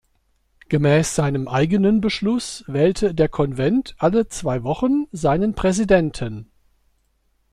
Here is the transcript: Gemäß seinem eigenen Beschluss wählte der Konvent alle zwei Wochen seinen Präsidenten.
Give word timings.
Gemäß 0.67 1.13
seinem 1.13 1.47
eigenen 1.47 2.01
Beschluss 2.01 2.63
wählte 2.65 3.13
der 3.13 3.29
Konvent 3.29 3.93
alle 3.99 4.27
zwei 4.27 4.63
Wochen 4.63 5.05
seinen 5.11 5.53
Präsidenten. 5.53 6.49